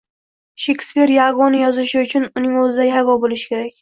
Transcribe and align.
Shekspir 0.63 1.13
Yagoni 1.17 1.61
yozishi 1.65 2.03
uchun 2.07 2.27
uning 2.43 2.59
o‘zida 2.63 2.89
Yago 2.89 3.19
bo‘lishi 3.27 3.53
kerak. 3.53 3.69